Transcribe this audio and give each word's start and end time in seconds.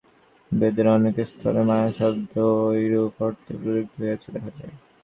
বেদের 0.51 0.87
অনেক 0.87 1.15
স্থলে 1.25 1.61
মায়া-শব্দ 1.63 2.33
ঐরূপ 2.67 3.15
অর্থে 3.21 3.53
প্রযুক্ত 3.61 3.93
হইয়াছে 3.99 4.29
দেখা 4.35 4.51
যায়। 4.57 4.75